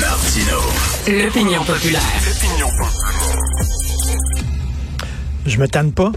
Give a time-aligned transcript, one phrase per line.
[0.00, 0.58] Martino.
[1.06, 2.02] L'opinion populaire.
[5.46, 6.12] Je me tanne pas.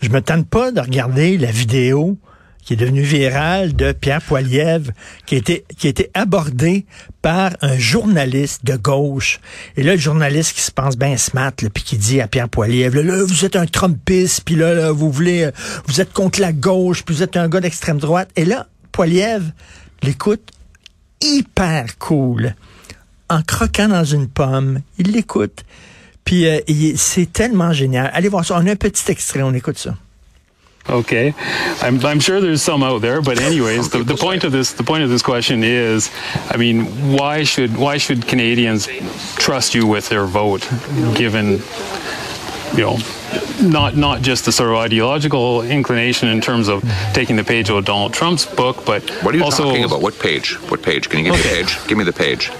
[0.00, 2.18] Je me tanne pas de regarder la vidéo
[2.64, 4.92] qui est devenue virale de Pierre Poilievre,
[5.26, 6.86] qui a été, qui été abordé
[7.20, 9.40] par un journaliste de gauche.
[9.76, 13.02] Et là, le journaliste qui se pense bien smart, puis qui dit à Pierre Poilievre,
[13.02, 15.50] là, vous êtes un Trumpiste, puis là, là, vous voulez, euh,
[15.86, 18.30] vous êtes contre la gauche, puis vous êtes un gars d'extrême droite.
[18.36, 19.50] Et là, Poilievre
[20.02, 20.50] l'écoute
[21.20, 22.54] hyper cool.
[23.32, 25.64] En croquant dans une pomme, il l'écoute.
[26.22, 26.60] Puis euh,
[26.96, 28.10] c'est tellement génial.
[28.12, 28.58] Allez voir ça.
[28.62, 29.94] On a un petit extrait, on écoute ça.
[30.90, 31.32] Okay,
[31.80, 34.82] I'm, I'm sure there's some out there, but anyways, the, the point of this the
[34.82, 36.10] point of this question is,
[36.50, 36.84] I mean,
[37.16, 38.88] why should why should Canadians
[39.36, 40.68] trust you with their vote,
[41.14, 41.62] given,
[42.76, 42.98] you know,
[43.60, 46.82] not not just the sort of ideological inclination in terms of
[47.14, 50.02] taking the page out of Donald Trump's book, but What are you also talking about?
[50.02, 50.54] What page?
[50.70, 51.08] What page?
[51.08, 51.62] Can you give me Okay.
[51.62, 51.88] the page?
[51.88, 52.50] Give me the page.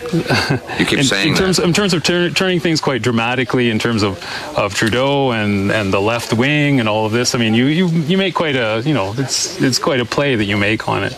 [0.79, 1.65] You keep in, saying in terms that.
[1.67, 4.19] in terms of tur- turning things quite dramatically in terms of,
[4.57, 7.35] of Trudeau and, and the left wing and all of this.
[7.35, 10.37] I mean, you, you you make quite a you know it's it's quite a play
[10.37, 11.13] that you make on it.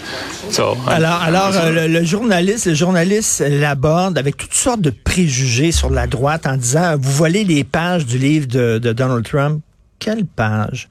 [0.51, 4.37] So I'm- Alors, I'm alors sort euh, of- le, le journaliste, le journaliste l'aborde avec
[4.37, 8.47] toutes sortes de préjugés sur la droite en disant vous volez les pages du livre
[8.47, 9.44] de, de Donald Trump.
[9.99, 10.89] Quelle page?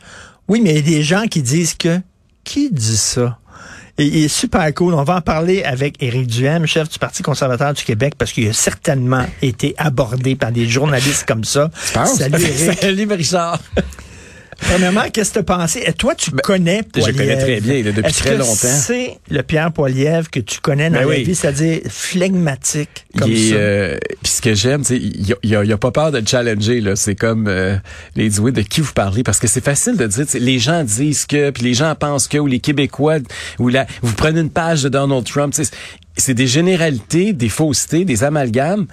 [0.48, 2.00] Oui, mais il y a des gens qui disent que
[2.44, 3.40] qui dit ça?
[3.98, 4.96] Et il est super cool.
[4.96, 8.48] On va en parler avec Éric Duhem, chef du Parti conservateur du Québec, parce qu'il
[8.50, 11.70] a certainement été abordé par des journalistes comme ça.
[11.76, 12.80] Salut Éric.
[12.80, 13.60] Salut, Richard.
[14.60, 15.84] Premièrement, qu'est-ce que tu as pensé?
[15.86, 17.18] Et toi, tu connais je Poilievre.
[17.18, 18.56] connais très bien, là, depuis très que longtemps.
[18.56, 21.24] C'est le Pierre Poilievre que tu connais dans Ben la oui.
[21.24, 23.56] vie, c'est-à-dire flegmatique comme il est, ça?
[23.56, 26.26] euh, puis ce que j'aime, c'est il il a- il a pas peur de le
[26.26, 26.96] challenger là.
[26.96, 27.76] C'est comme euh,
[28.16, 29.24] les oui, de qui vous parlez?
[29.24, 30.26] Parce que c'est facile de dire.
[30.36, 33.18] Les gens disent que, puis les gens pensent que, ou les Québécois,
[33.60, 35.54] ou la, vous prenez une page de Donald Trump.
[36.16, 38.86] C'est des généralités, des faussetés, des amalgames.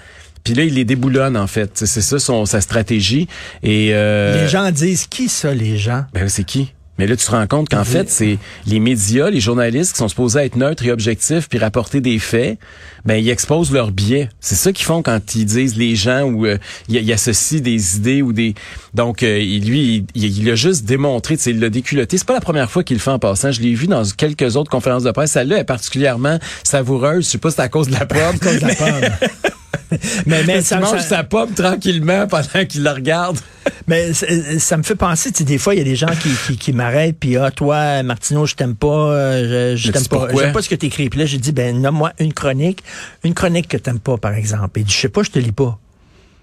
[0.44, 1.70] Puis là, il les déboulonne en fait.
[1.86, 3.28] C'est ça son sa stratégie.
[3.62, 6.05] Et euh, les gens disent qui ça, les gens?
[6.14, 6.72] Ben c'est qui?
[6.98, 8.36] Mais là, tu te rends compte qu'en fait, c'est
[8.67, 12.58] les médias, les journalistes qui sont supposés être neutres et objectifs puis rapporter des faits,
[13.06, 14.28] ben ils exposent leurs biais.
[14.40, 16.58] C'est ça qu'ils font quand ils disent les gens ou euh,
[16.90, 18.55] ils associent des idées ou des.
[18.92, 22.18] Donc euh, il- lui, il, il a juste démontré, il l'a déculotté.
[22.18, 23.51] C'est pas la première fois qu'il le fait en passant.
[23.51, 25.30] Je l'ai vu dans quelques autres conférences de presse.
[25.33, 27.24] Celle-là est particulièrement savoureuse.
[27.24, 28.36] Je sais pas si c'est à cause de la pomme.
[30.27, 33.39] mais, mais, ça, il mange ça- sa pomme tranquillement pendant qu'il la regarde.
[33.86, 34.27] mais ça,
[34.58, 36.57] ça me fait penser, tu sais, des fois, il y a des gens qui, qui,
[36.57, 40.29] qui m'arrêtent, puis ah, toi, Martineau, je t'aime pas, euh, je, t'aime tu sais pas,
[40.35, 41.08] j'aime pas ce que t'écris.
[41.08, 42.83] Puis là, j'ai dit, ben, nomme-moi une chronique,
[43.25, 44.81] une chronique que t'aimes pas, par exemple.
[44.81, 45.79] Et je sais pas, je te lis pas.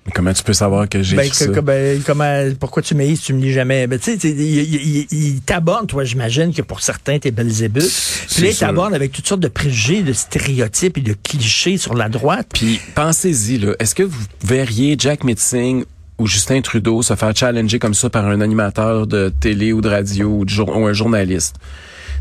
[0.08, 1.48] Mais comment tu peux savoir que j'ai Ben, ça?
[1.48, 3.86] que- ben, comment, pourquoi tu m'haïs si tu me lis jamais?
[3.88, 7.84] Ben, tu sais, il, t'aborde, toi, j'imagine que pour certains, t'es Belzébuth.
[8.34, 11.94] Puis là, il t'aborde avec toutes sortes de préjugés, de stéréotypes et de clichés sur
[11.94, 12.48] la droite.
[12.54, 15.84] Puis pensez-y, là, est-ce que vous verriez Jack Mitzing
[16.18, 19.90] ou Justin Trudeau se faire challenger comme ça par un animateur de télé ou de
[19.90, 21.56] radio ou, de jour- ou un journaliste?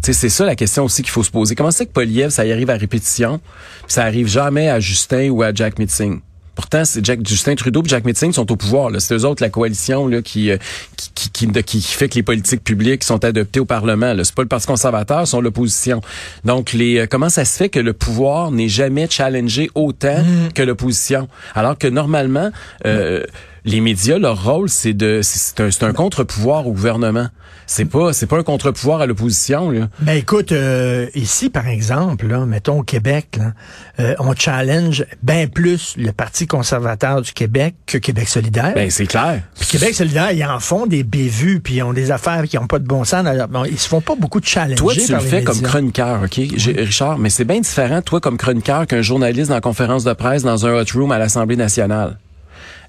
[0.03, 1.55] C'est ça la question aussi qu'il faut se poser.
[1.55, 3.39] Comment c'est que Poliev, ça y arrive à répétition,
[3.85, 6.21] puis ça arrive jamais à Justin ou à Jack Mitzing?
[6.57, 8.91] Pourtant, c'est Jack, Justin Trudeau et Jack Mitzing sont au pouvoir.
[8.99, 10.57] C'est eux autres, la coalition, là, qui, euh,
[10.97, 14.15] qui, qui, qui, de- qui fait que les politiques publiques sont adoptées au Parlement.
[14.25, 16.01] C'est pas le Parti conservateur, sont l'opposition.
[16.45, 20.25] Donc, les, euh, comment ça se fait que le pouvoir n'est jamais challengé autant
[20.55, 21.29] que l'opposition?
[21.55, 22.51] Alors que normalement,
[22.87, 23.23] euh,
[23.67, 27.29] les médias, leur rôle, c'est de, c'est un, c'est un contre-pouvoir au gouvernement.
[27.69, 29.71] C'est pas, c'est pas un contre-pouvoir à l'opposition.
[29.73, 29.89] Là.
[30.01, 33.55] Ben écoute, euh, ici par exemple, là, mettons au Québec, là,
[33.99, 38.73] euh, on challenge bien plus le Parti conservateur du Québec que Québec solidaire.
[38.77, 39.43] Ben c'est clair.
[39.59, 42.69] Puis Québec solidaire, ils en font des bévues, puis ils ont des affaires qui n'ont
[42.69, 43.25] pas de bon sens.
[43.25, 44.79] dans- bon, ils se font pas beaucoup de challenges.
[44.79, 46.41] Toi, tu le fais comme chroniqueur, OK,
[46.77, 50.45] Richard, mais c'est bien différent, toi, comme chroniqueur, qu'un journaliste dans la conférence de presse
[50.45, 52.17] dans un hot room à l'Assemblée nationale.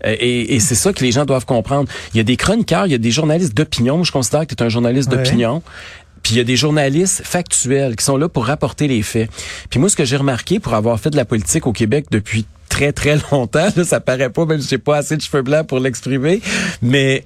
[0.06, 1.90] Euh, Et, et c'est ça que les gens doivent comprendre.
[2.14, 3.98] Il y a des chroniqueurs, il y a des journalistes d'opinion.
[3.98, 5.18] Moi, Je considère que tu es un journaliste Ouais.
[5.18, 5.62] d'opinion.
[6.24, 9.30] Puis il y a des journalistes factuels qui sont là pour rapporter les faits.
[9.70, 12.46] Puis moi, ce que j'ai remarqué pour avoir fait de la politique au Québec depuis
[12.68, 15.66] très, très longtemps, là, ça paraît pas, même si j'ai pas assez de cheveux blancs
[15.68, 16.42] pour l'exprimer,
[16.82, 17.24] mais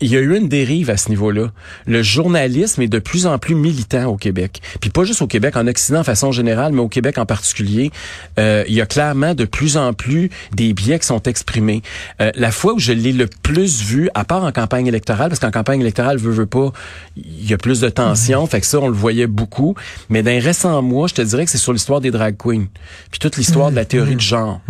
[0.00, 1.52] il y a eu une dérive à ce niveau-là.
[1.86, 4.60] Le journalisme est de plus en plus militant au Québec.
[4.80, 7.90] Puis pas juste au Québec, en Occident de façon générale, mais au Québec en particulier.
[8.38, 11.82] Euh, il y a clairement de plus en plus des biais qui sont exprimés.
[12.20, 15.40] Euh, la fois où je l'ai le plus vu, à part en campagne électorale, parce
[15.40, 16.72] qu'en campagne électorale, veut, veut pas,
[17.16, 19.74] il y a plus de tension, fait que ça, on le voyait beaucoup.
[20.10, 22.66] Mais dans les récents mois, je te dirais que c'est sur l'histoire des drag queens.
[23.10, 24.60] Puis toute l'histoire de la théorie de genre.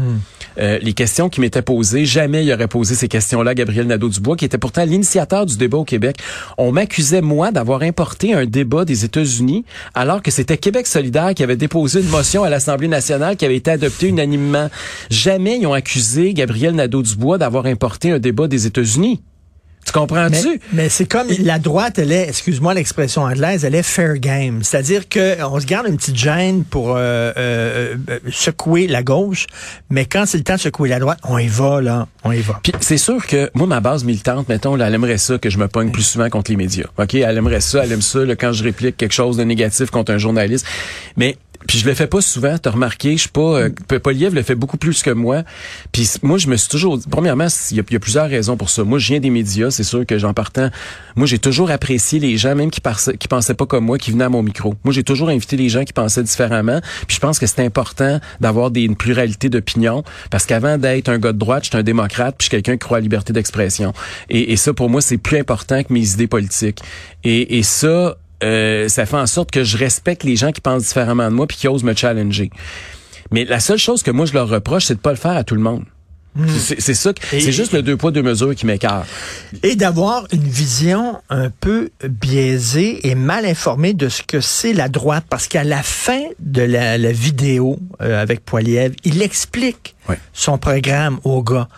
[0.59, 2.05] euh, les questions qui m'étaient posées.
[2.05, 5.85] Jamais il aurait posé ces questions-là Gabriel Nadeau-Dubois, qui était pourtant l'initiateur du débat au
[5.85, 6.17] Québec.
[6.59, 11.43] On m'accusait, moi, d'avoir importé un débat des États-Unis, alors que c'était Québec solidaire qui
[11.43, 14.69] avait déposé une motion à l'Assemblée nationale qui avait été adoptée unanimement.
[15.11, 19.23] Jamais ils ont accusé Gabriel Nadeau-Dubois d'avoir importé un débat des États-Unis.
[19.85, 20.49] Tu comprends-tu?
[20.49, 24.63] Mais, mais c'est comme la droite, elle est, excuse-moi l'expression anglaise, elle est fair game.
[24.63, 29.47] C'est-à-dire que on se garde une petite gêne pour euh, euh, euh, secouer la gauche,
[29.91, 32.09] mais quand c'est le temps de secouer la droite, on y va, là.
[32.25, 32.61] On y va.
[32.63, 35.59] Puis c'est sûr que moi, ma base militante, mettons, là, elle aimerait ça que je
[35.59, 36.87] me pogne plus souvent contre les médias.
[36.99, 37.15] OK?
[37.15, 40.13] Elle aimerait ça, elle aime ça là, quand je réplique quelque chose de négatif contre
[40.13, 40.67] un journaliste.
[41.17, 41.37] Mais
[41.67, 43.71] puis je le fais pas souvent, t'as remarqué, je suis pas euh,
[44.03, 45.43] Poliev le fait beaucoup plus que moi.
[45.93, 48.85] Puis moi je me suis toujours premièrement, il y, a plusieurs raisons pour ça.
[48.85, 50.71] Moi je viens des médias, c'est sûr que j'en partant,
[51.17, 52.81] moi j'ai toujours apprécié les gens même qui
[53.19, 54.75] qui pensaient pas comme moi qui venaient à mon micro.
[54.85, 58.21] Moi j'ai toujours invité les gens qui pensaient différemment, puis je pense que c'est important
[58.41, 62.35] d'avoir des une pluralité d'opinions parce qu'avant d'être un gars de droite, j'étais un démocrate,
[62.37, 63.95] puis je suis quelqu'un qui croit à la liberté d'expression.
[64.29, 66.81] Et, et ça pour moi c'est plus important que mes idées politiques.
[67.25, 70.85] Et, et ça euh, ça fait en sorte que je respecte les gens qui pensent
[70.85, 72.51] différemment de moi puis qui osent me challenger.
[73.31, 75.45] Mais la seule chose que moi je leur reproche, c'est de pas le faire à
[75.45, 75.85] tout le monde.
[76.37, 76.49] Hmm.
[76.49, 79.07] C'est ça, c'est juste le deux poids deux mesures qui m'écarte.
[79.63, 84.89] Et d'avoir une vision un peu biaisée et mal informée de ce que c'est la
[84.89, 89.95] droite, parce qu'à la fin de la, vidéo euh, avec Poiliev, il explique
[90.33, 91.69] son programme au gars.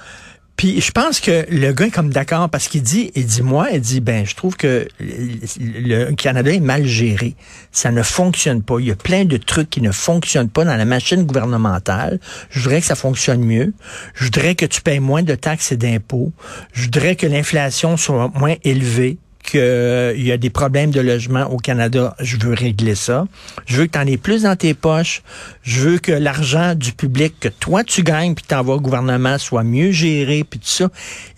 [0.56, 3.68] Puis je pense que le gars est comme d'accord parce qu'il dit, il dit moi,
[3.72, 7.34] il dit ben je trouve que le Canada est mal géré,
[7.72, 8.78] ça ne fonctionne pas.
[8.80, 12.20] Il y a plein de trucs qui ne fonctionnent pas dans la machine gouvernementale.
[12.50, 13.74] Je voudrais que ça fonctionne mieux.
[14.14, 16.32] Je voudrais que tu payes moins de taxes et d'impôts.
[16.72, 21.56] Je voudrais que l'inflation soit moins élevée qu'il y a des problèmes de logement au
[21.56, 23.26] Canada, je veux régler ça.
[23.66, 25.22] Je veux que tu en aies plus dans tes poches.
[25.62, 29.64] Je veux que l'argent du public que toi tu gagnes puis t'envoies au gouvernement soit
[29.64, 30.88] mieux géré puis tout ça.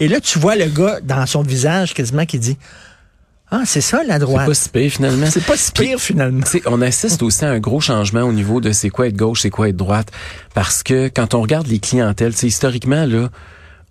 [0.00, 2.56] Et là tu vois le gars dans son visage quasiment qui dit
[3.50, 4.42] ah, c'est ça la droite.
[4.42, 5.26] C'est pas si pire finalement.
[5.30, 6.44] C'est pas si pire finalement.
[6.66, 9.50] on assiste aussi à un gros changement au niveau de c'est quoi être gauche, c'est
[9.50, 10.10] quoi être droite.
[10.52, 13.30] Parce que quand on regarde les clientèles, historiquement, là,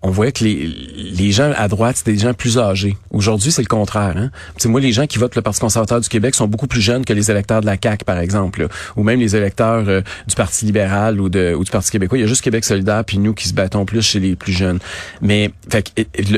[0.02, 2.96] on voyait que les, les gens à droite, c'était des gens plus âgés.
[3.10, 4.14] Aujourd'hui, c'est le contraire.
[4.16, 4.30] Hein?
[4.66, 7.12] moi, les gens qui votent le Parti conservateur du Québec sont beaucoup plus jeunes que
[7.12, 11.20] les électeurs de la CAQ, par exemple, ou même les électeurs euh, du Parti libéral
[11.20, 12.16] ou, de, ou du Parti québécois.
[12.16, 14.52] Il y a juste Québec solidaire, puis nous qui se battons plus chez les plus
[14.52, 14.78] jeunes.
[15.20, 15.50] Mais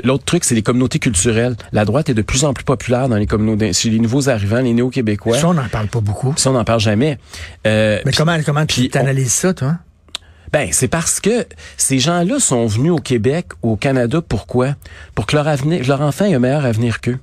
[0.04, 1.56] l'autre truc, c'est les communautés culturelles.
[1.72, 4.60] La droite est de plus en plus populaire dans les communautés, chez les nouveaux arrivants,
[4.60, 5.38] les néo-québécois.
[5.38, 6.32] Ça, on n'en parle pas beaucoup.
[6.36, 7.18] Ça, on n'en parle jamais.
[7.66, 9.76] Euh, Mais comment, comment tu analyses ça, toi?
[10.52, 14.74] Ben, c'est parce que ces gens-là sont venus au Québec, au Canada, pourquoi?
[15.14, 17.18] Pour que leur avenir, leur enfant ait un meilleur avenir qu'eux.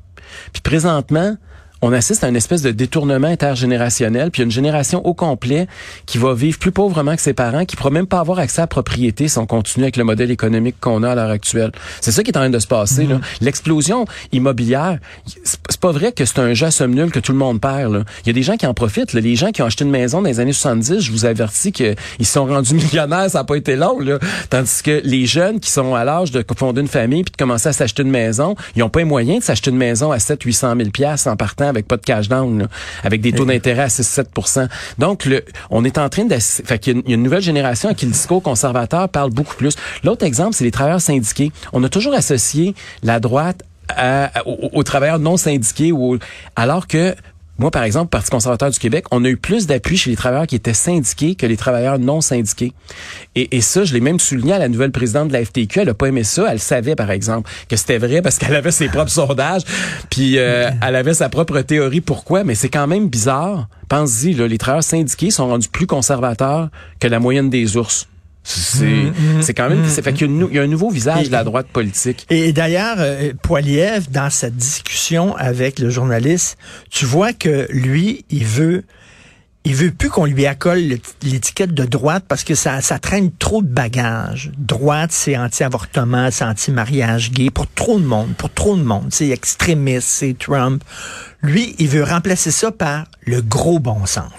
[0.54, 1.36] Puis présentement,
[1.82, 5.68] on assiste à une espèce de détournement intergénérationnel, puis une génération au complet
[6.06, 8.64] qui va vivre plus pauvrement que ses parents, qui pourra même pas avoir accès à
[8.64, 11.72] la propriété si on continue avec le modèle économique qu'on a à l'heure actuelle.
[12.02, 13.06] C'est ça qui est en train de se passer.
[13.06, 13.22] Mhm.
[13.42, 17.38] L'explosion immobilière, c'est pas vrai que c'est un jeu à somme nulle que tout le
[17.38, 17.94] monde perd.
[17.94, 18.04] Là.
[18.24, 19.14] Il y a des gens qui en profitent.
[19.14, 19.22] Là.
[19.22, 21.96] Les gens qui ont acheté une maison dans les années 70, je vous avertis qu'ils
[22.24, 24.00] sont rendus millionnaires, ça n'a pas été long.
[24.00, 24.20] Là.
[24.50, 27.70] Tandis que les jeunes qui sont à l'âge de fonder une famille puis de commencer
[27.70, 30.42] à s'acheter une maison, ils n'ont pas les moyens de s'acheter une maison à 7
[30.42, 32.68] 800 000 pièces en partant avec pas de cash down,
[33.04, 36.38] avec des taux d'intérêt à 6-7 Donc, le, on est en train de...
[36.40, 39.76] Fait qu'il y a une nouvelle génération à qui le discours conservateur parle beaucoup plus.
[40.04, 41.52] L'autre exemple, c'est les travailleurs syndiqués.
[41.74, 43.64] On a toujours associé la droite
[44.46, 46.18] aux, travailleurs non syndiqués, ou,
[46.56, 47.16] alors que
[47.58, 50.48] moi, par exemple, Parti conservateur du Québec, on a eu plus d'appui chez les travailleurs
[50.48, 52.74] qui étaient syndiqués que les travailleurs non syndiqués.
[53.36, 55.82] Et, et ça, je l'ai même souligné à la nouvelle présidente de la FTQ.
[55.82, 56.46] Elle a pas aimé ça.
[56.52, 59.64] Elle savait, par exemple, que c'était vrai parce qu'elle avait ses propres sondages,
[60.10, 62.02] puis euh, elle avait sa propre théorie.
[62.02, 62.44] Pourquoi?
[62.44, 63.68] Mais c'est quand même bizarre.
[63.90, 68.08] Pense-y, les travailleurs syndiqués sont rendus plus conservateurs que la moyenne des ours.
[68.50, 71.32] C'est mm, mm, c'est quand même mm, fait qu'il y, a un nouveau visage de
[71.34, 72.26] la droite politique.
[72.30, 76.58] Et, d'ailleurs euh, Poiliev dans sa discussion avec le journaliste,
[76.90, 78.84] tu vois que lui, il veut
[79.68, 80.80] il veut plus qu'on lui accole
[81.24, 84.50] l'étiquette de droite parce que ça, ça traîne trop de bagages.
[84.58, 89.08] Droite, c'est anti-avortement, c'est anti-mariage gay pour trop de monde, pour trop de monde.
[89.10, 90.82] C'est extrémiste, c'est Trump.
[91.44, 94.32] Lui, il veut remplacer ça par le gros bon sens.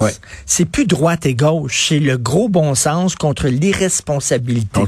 [0.47, 4.81] C'est plus droite et gauche, c'est le gros bon sens contre l'irresponsabilité.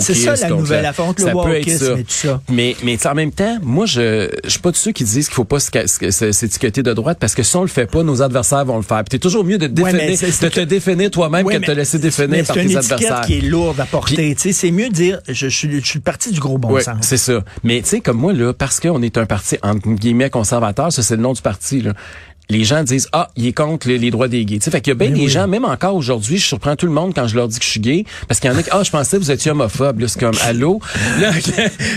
[0.00, 2.40] C'est ça la nouvelle affaire, contre le wokisme et tout ça.
[2.50, 5.34] Mais, mais en même temps, moi, je je suis pas de ceux qui disent qu'il
[5.34, 8.76] faut pas s'étiqueter de droite parce que si on le fait pas, nos adversaires vont
[8.76, 8.98] le faire.
[9.04, 12.44] Puis t'es toujours mieux de, définir, de te définir toi-même que de te laisser définir
[12.44, 12.98] par tes adversaires.
[12.98, 14.36] C'est une qui est lourde à porter.
[14.36, 16.96] C'est mieux de dire, je, suis, je suis le parti du gros bon sens.
[17.00, 17.42] c'est ça.
[17.64, 21.02] Mais tu sais, comme moi, là, parce qu'on est un parti, entre guillemets, conservateur, ça
[21.02, 21.92] c'est le nom du parti, là,
[22.48, 24.58] les gens disent ah il est contre les, les droits des gays.
[24.58, 25.28] Tu sais, fait qu'il y a bien Mais des oui.
[25.28, 27.70] gens même encore aujourd'hui, je surprends tout le monde quand je leur dis que je
[27.70, 30.00] suis gay parce qu'il y en a qui ah je pensais que vous étiez homophobe.
[30.00, 30.80] Là c'est comme allô?
[31.20, 31.32] Là,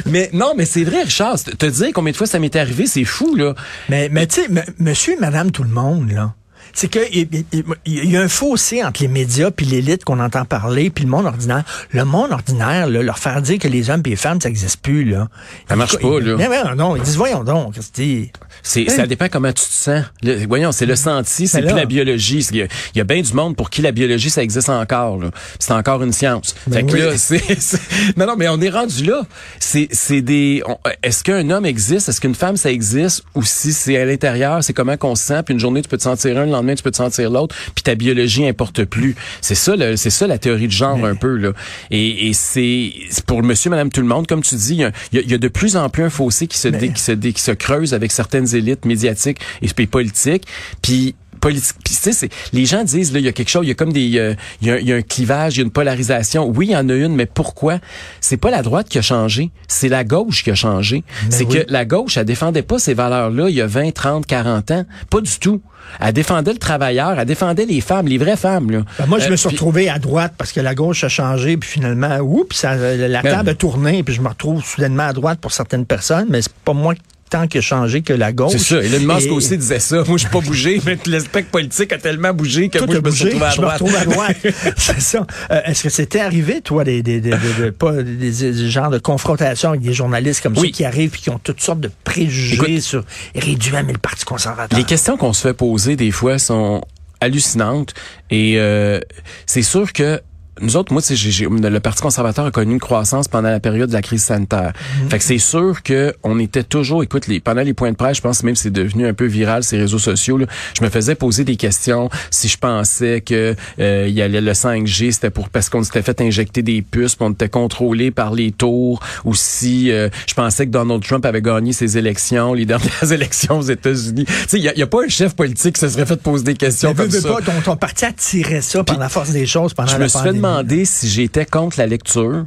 [0.05, 3.03] mais non mais c'est vrai Richard, te dire combien de fois ça m'est arrivé, c'est
[3.03, 3.53] fou là.
[3.89, 4.47] Mais, mais tu sais,
[4.79, 6.33] monsieur et madame tout le monde, là,
[6.73, 10.03] c'est que il il- il- il y a un fossé entre les médias puis l'élite
[10.05, 11.63] qu'on entend parler puis le monde ordinaire.
[11.91, 14.81] Le monde ordinaire, là, leur faire dire que les hommes et les femmes, ça n'existe
[14.81, 15.27] plus, là.
[15.67, 16.35] Ça marche Ils- pas, là.
[16.37, 18.31] Mais non, ils disent, voyons donc, Christy.
[18.63, 20.03] C'est, ça dépend comment tu te sens.
[20.21, 22.45] Le- voyons, c'est le senti, c'est plus la biologie.
[22.51, 24.69] Il y, a, il y a bien du monde pour qui la biologie, ça existe
[24.69, 25.17] encore.
[25.17, 25.31] là.
[25.59, 26.55] C'est encore une science.
[26.67, 27.79] Ben fait que là, c'est, c'est-
[28.17, 29.21] Non, non, mais on est rendu là.
[29.59, 30.61] C'est, c'est des...
[30.67, 32.09] on- est-ce qu'un homme existe?
[32.09, 33.23] Est-ce qu'une femme, ça existe?
[33.35, 35.43] Ou si c'est à l'intérieur, c'est comment qu'on se sent?
[35.43, 37.55] Puis une journée, tu peux te sentir un, lendemain, tu peux te sentir l'autre.
[37.75, 39.15] Puis ta biologie importe plus.
[39.41, 41.35] C'est ça, c'est ça la théorie de genre un peu.
[41.35, 41.53] là.
[41.91, 42.91] Et, et c'est,
[43.25, 45.47] pour monsieur, madame, tout le monde, comme tu dis, il y a, il y de
[45.47, 48.11] plus en plus un fossé qui se, dé- qui se, dé- qui se creuse avec
[48.11, 50.43] certaines élites médiatiques et, puis politiques.
[50.81, 51.75] Puis politique.
[51.89, 54.17] C'est les gens disent là il y a quelque chose il y a comme des
[54.17, 56.47] euh, il y a, il y a un clivage il y a une polarisation.
[56.47, 57.79] Oui il y en a une mais pourquoi?
[58.21, 61.03] C'est pas la droite qui a changé c'est la gauche qui a changé.
[61.29, 61.59] C'est oui.
[61.65, 64.71] que la gauche elle défendait pas ces valeurs là il y a 20 30 40
[64.71, 64.85] ans.
[65.09, 65.61] Pas du tout.
[65.99, 68.81] Elle défendait le travailleur elle défendait les femmes les vraies femmes là.
[68.99, 71.09] Ben, moi, je Euh, me suis puis- retrouvé à droite parce que la gauche a
[71.09, 75.03] changé, puis finalement, oups, ça, la Ben- table a tourné, puis je me retrouve soudainement
[75.03, 76.93] à droite pour certaines personnes, mais c'est pas moi
[77.29, 78.53] tant qui a changé que la gauche.
[78.53, 81.19] c'est ça Elon Musk Et- aussi disait ça moi je suis pas bougé mais le
[81.19, 83.61] spectre politique a tellement bougé que Tout moi je me suis retrouvé à je me
[83.65, 84.37] droite à droite.
[84.77, 85.25] c'est ça.
[85.51, 88.97] Euh, Est-ce que c'était arrivé, toi, des, des, des, des- pas, des, des genres de
[88.99, 90.67] confrontations avec des journalistes comme Oui.
[90.67, 93.03] ça qui arrivent et qui ont toutes sortes de préjugés Écoute, sur
[93.35, 94.77] et le Parti conservateur?
[94.77, 96.81] Les questions qu'on se fait poser des fois sont
[97.21, 97.93] hallucinantes
[98.31, 98.99] et euh,
[99.45, 100.21] c'est sûr que
[100.61, 103.93] nous autres, moi, j'ai- le Parti conservateur a connu une croissance pendant la période de
[103.93, 104.73] la crise sanitaire.
[105.09, 108.17] Fait que c'est sûr que on était toujours, écoute, les, pendant les points de presse,
[108.17, 110.37] je pense même que c'est devenu un peu viral ces réseaux sociaux.
[110.37, 110.45] Là,
[110.77, 114.53] je me faisais poser des questions si je pensais que euh, il y allait le
[114.53, 118.33] 5G, c'était pour parce qu'on s'était fait injecter des puces, puis on était contrôlé par
[118.33, 122.65] les tours, ou si euh, je pensais que Donald Trump avait gagné ses élections, les
[122.69, 124.25] dernières élections aux États-Unis.
[124.25, 126.05] Tu sais, il y a, il y a pas un chef politique qui se serait
[126.05, 127.33] fait poser des questions Mais comme veux, veux ça.
[127.35, 130.39] pas, ton, ton parti attirait ça par la force des choses pendant Je la pandémie.
[130.85, 132.45] Si j'étais contre la lecture.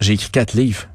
[0.00, 0.86] J'ai écrit quatre livres.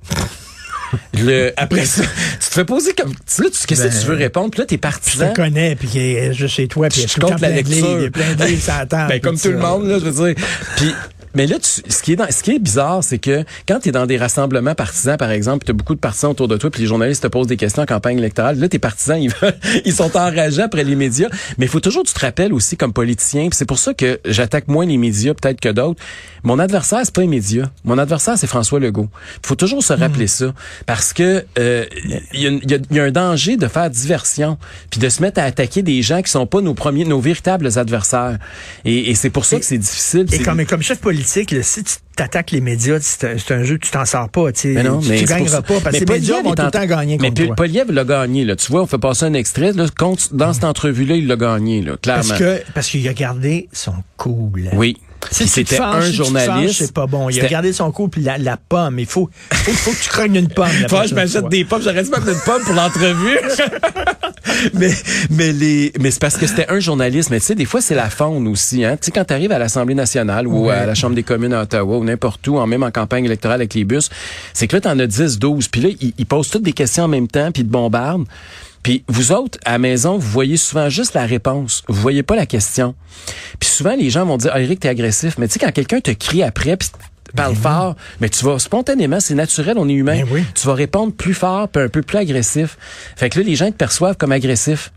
[1.14, 3.10] Le, après ça, tu te fais poser comme...
[3.12, 3.16] Là,
[3.52, 4.50] tu, qu'est-ce Ben, que tu veux répondre?
[4.50, 5.30] Puis là, t'es Je partisan.
[5.30, 7.98] te connais, puis est juste chez toi, puis Je compte la lecture.
[8.00, 9.10] il y a plein de livres table.
[9.10, 9.68] Ben, comme tout le ça.
[9.68, 10.46] monde, là, je veux dire.
[10.78, 10.94] Puis,
[11.36, 13.90] mais là, tu- ce qui est dans, ce qui est bizarre, c'est que quand tu
[13.90, 16.70] es dans des rassemblements partisans, par exemple, tu as beaucoup de partisans autour de toi,
[16.72, 19.58] puis les journalistes te posent des questions en campagne électorale, là, tes partisans, ils, veulent-
[19.86, 21.30] ils sont enragés après les médias.
[21.58, 24.20] Mais il faut toujours que tu te rappelles aussi comme politicien, c'est pour ça que
[24.26, 26.02] j'attaque moins les médias peut-être que d'autres.
[26.44, 27.66] Mon adversaire, c'est pas les médias.
[27.84, 29.10] Mon adversaire, c'est François Legault.
[29.44, 30.54] Il faut toujours se rappeler ça.
[30.86, 31.86] Parce que euh,
[32.34, 34.58] il y, a y a- y a un danger de faire diversion,
[34.90, 37.78] puis de se mettre à attaquer des gens qui sont pas nos premiers, nos véritables
[37.78, 38.38] adversaires.
[38.86, 40.26] Et, et c'est pour ça que c'est difficile.
[40.32, 43.92] Et comme, comme chef politique, là, si tu t'attaques les médias, c'est un, jeu, tu
[43.92, 44.46] t'en sors pas.
[44.66, 46.72] Mais non, tu, mais tu gagneras pas parce Mais que les médias vont tout le
[46.72, 47.56] temps gagner Mais toi.
[47.56, 48.56] Poliev l'a gagné, là.
[48.56, 49.86] Tu vois, on fait passer un extrait, là.
[49.98, 52.24] Contre, dans cette entrevue-là, il l'a gagné, là, clairement.
[52.28, 54.70] Parce que parce qu'il a gardé son cool.
[54.74, 54.98] Oui.
[55.32, 56.80] Si c'était un si journaliste.
[56.80, 57.30] c'est pas bon.
[57.30, 59.00] Il a gardé son coup puis la, la pomme.
[59.00, 60.70] Il faut, faut, faut que tu crognes une pomme.
[60.82, 63.38] la Faut que je m'achète des pommes, j'aurais dû mettre une pomme pour l'entrevue.
[64.74, 64.92] mais
[65.30, 67.96] mais les mais c'est parce que c'était un journaliste, mais tu sais des fois c'est
[67.96, 68.98] la faune aussi hein.
[68.98, 71.62] Tu sais quand tu arrives à l'Assemblée nationale ou à la Chambre des communes à
[71.62, 74.10] Ottawa ou n'importe où, en même en campagne électorale avec les bus,
[74.54, 77.06] c'est que là t'en as 10 12 puis là ils, ils posent toutes des questions
[77.06, 78.26] en même temps puis ils te bombardent.
[78.84, 81.84] Puis vous autres, à la maison, vous voyez souvent juste la réponse.
[81.88, 82.96] Vous voyez pas la question.
[83.60, 85.38] Puis souvent, les gens vont dire, ah, Eric, t'es agressif.
[85.38, 86.90] Mais tu sais, quand quelqu'un te crie après, puis
[87.36, 90.18] parle fort, mais tu vas spontanément, c'est naturel, on est humain.
[90.24, 90.44] Ben oui.
[90.56, 92.78] Tu vas répondre plus fort, puis un peu plus agressif.
[93.16, 94.92] Fait que là, les gens te perçoivent comme agressif.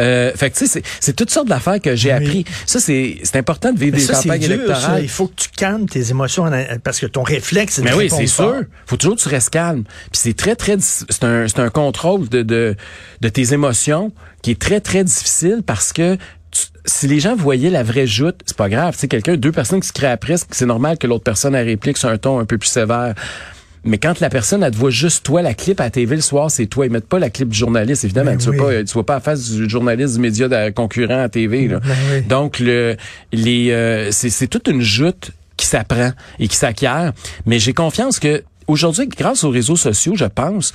[0.00, 2.16] Euh, fait que tu sais, c'est- toutes sortes d'affaires que j'ai Oui.
[2.26, 2.44] appris.
[2.66, 4.54] Ça, c'est c'est important de vivre Mais des ça, campagnes dur, ça.
[4.54, 5.02] électorales.
[5.02, 6.44] Il faut que tu calmes tes émotions
[6.84, 8.62] parce que ton réflexe, c'est de Mais oui, c'est sûr.
[8.86, 9.84] Faut toujours que tu restes calme.
[9.84, 12.76] Puis c'est très, très, c'est un, c'est un contrôle de, de,
[13.22, 14.12] de tes émotions
[14.42, 16.18] qui est très, très difficile parce que
[16.84, 18.94] si les gens voyaient la vraie joute, c'est pas grave.
[18.94, 21.60] Tu sais, quelqu'un, deux personnes qui se créent après, c'est normal que l'autre personne a
[21.60, 23.14] réplique sur un ton un peu plus sévère.
[23.84, 26.22] Mais quand la personne, elle te voit juste toi, la clip à la TV le
[26.22, 26.86] soir, c'est toi.
[26.86, 28.32] Ils mettent pas la clip du journaliste, évidemment.
[28.32, 28.56] Ben tu, oui.
[28.56, 31.68] vois pas, tu vois pas la face du journaliste du média de- concurrent à TV.
[31.68, 31.78] Là.
[31.78, 32.22] Ben oui.
[32.22, 32.96] Donc, le,
[33.32, 36.10] les, euh, c'est, c'est toute une joute qui s'apprend
[36.40, 37.12] et qui s'acquiert.
[37.46, 40.72] Mais j'ai confiance que aujourd'hui, grâce aux réseaux sociaux, je pense,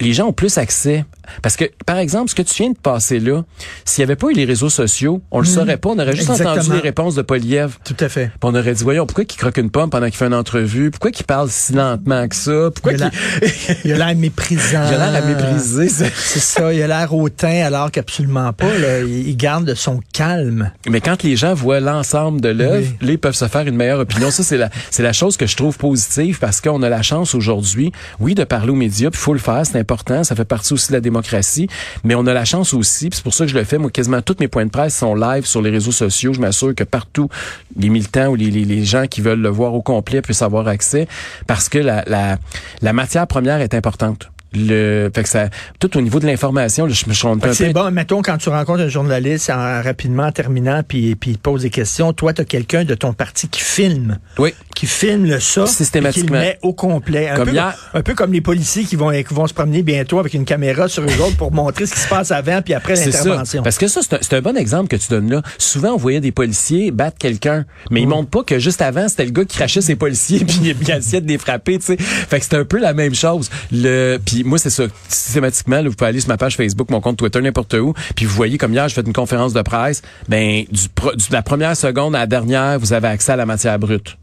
[0.00, 1.04] les gens ont plus accès
[1.42, 3.42] parce que, par exemple, ce que tu viens de passer là,
[3.84, 5.90] s'il n'y avait pas eu les réseaux sociaux, on le saurait pas.
[5.90, 6.52] On aurait juste Exactement.
[6.52, 7.76] entendu les réponses de Poliev.
[7.84, 8.26] Tout à fait.
[8.28, 10.90] Puis on aurait dit, voyons, pourquoi qu'il croque une pomme pendant qu'il fait une entrevue?
[10.90, 12.70] Pourquoi qu'il parle si lentement que ça?
[12.74, 14.84] Pourquoi Il a l'air- il a l'air méprisant.
[14.88, 15.88] il a l'air à mépriser?
[15.90, 16.06] ça?
[16.16, 18.76] C'est ça, il a l'air hautain alors qu'absolument pas.
[18.78, 19.00] Là.
[19.00, 20.72] Il garde son calme.
[20.88, 23.08] Mais quand les gens voient l'ensemble de l'œuvre, Oui.
[23.10, 24.30] ils peuvent se faire une meilleure opinion.
[24.30, 27.34] Ça, c'est la, c'est la chose que je trouve positive parce qu'on a la chance
[27.34, 30.44] aujourd'hui, oui, de parler aux médias, puis il faut le faire, c'est important, ça fait
[30.44, 31.68] partie aussi de la démocratie,
[32.04, 34.22] mais on a la chance aussi, c'est pour ça que je le fais, moi, quasiment
[34.22, 36.32] tous mes points de presse sont live sur les réseaux sociaux.
[36.32, 37.28] Je m'assure que partout,
[37.76, 40.68] les militants ou les, les, les gens qui veulent le voir au complet puissent avoir
[40.68, 41.06] accès
[41.46, 42.38] parce que la, la,
[42.82, 44.30] la matière première est importante.
[44.54, 47.90] Le, fait que ça, tout au niveau de l'information, je me que un C'est bon,
[47.90, 51.70] mettons, quand tu rencontres un journaliste en, rapidement en terminant, puis, puis il pose des
[51.70, 54.18] questions, toi, tu as quelqu'un de ton parti qui filme.
[54.38, 54.54] Oui.
[54.74, 55.66] Qui filme le ça.
[55.66, 56.28] Systématiquement.
[56.28, 57.28] Qui le met au complet.
[57.28, 57.90] Un, Comme peu, hier.
[57.94, 60.88] un peu comme les policiers qui vont, qui vont se promener bientôt avec une caméra
[60.88, 63.62] sur eux autres pour montrer ce qui se passe avant puis après l'intervention.
[63.62, 65.42] Parce que ça, c'est un, un bon exemple que tu donnes là.
[65.58, 68.02] Souvent, on voyait des policiers battre quelqu'un, mais Mm.
[68.02, 70.76] ils montrent pas que juste avant, c'était le gars qui crachait ses policiers puis il
[70.80, 71.96] il essayait de les frapper, tu sais.
[71.98, 73.50] Fait que c'est un peu la même chose.
[73.72, 74.84] Le, puis moi, c'est ça.
[75.08, 78.24] Systématiquement, là, vous pouvez aller sur ma page Facebook, mon compte Twitter, n'importe où, puis
[78.24, 81.32] vous voyez comme hier, je fais une conférence de presse, ben, du, pro- du- de
[81.32, 84.16] la première seconde à la dernière, vous avez accès à la matière brute.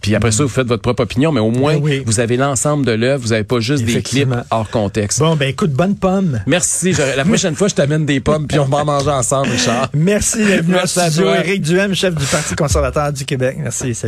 [0.00, 2.02] Puis après ça, vous faites votre propre opinion, mais au moins, Ben oui.
[2.06, 5.18] vous avez l'ensemble de l'œuvre, vous avez pas juste des clips hors contexte.
[5.18, 6.38] Bon, ben écoute, bonne pomme.
[6.46, 6.92] Merci.
[7.16, 9.88] La prochaine fois, je t'amène des pommes, puis on va en manger ensemble, Richard.
[9.94, 11.38] Merci, bienvenue Merci à toi.
[11.44, 13.56] Éric Duhem, chef du Parti conservateur du Québec.
[13.60, 13.92] Merci.
[13.92, 14.06] salut.